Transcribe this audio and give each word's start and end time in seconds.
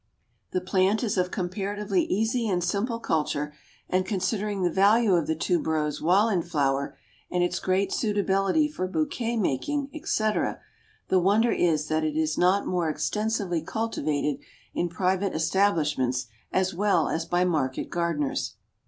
The 0.49 0.61
plant 0.61 1.03
is 1.03 1.15
of 1.15 1.29
comparatively 1.29 2.05
easy 2.05 2.49
and 2.49 2.63
simple 2.63 2.99
culture, 2.99 3.53
and 3.87 4.03
considering 4.03 4.63
the 4.63 4.71
value 4.71 5.13
of 5.13 5.27
the 5.27 5.35
tuberose 5.35 6.01
while 6.01 6.27
in 6.27 6.41
flower, 6.41 6.97
and 7.29 7.43
its 7.43 7.59
great 7.59 7.91
suitability 7.93 8.67
for 8.67 8.87
bouquet 8.87 9.37
making, 9.37 9.91
etc., 9.93 10.59
the 11.09 11.19
wonder 11.19 11.51
is 11.51 11.87
that 11.89 12.03
it 12.03 12.17
is 12.17 12.35
not 12.35 12.65
more 12.65 12.89
extensively 12.89 13.61
cultivated 13.61 14.41
in 14.73 14.89
private 14.89 15.35
establishments 15.35 16.25
as 16.51 16.73
well 16.73 17.07
as 17.07 17.25
by 17.25 17.45
market 17.45 17.91
gardeners." 17.91 18.55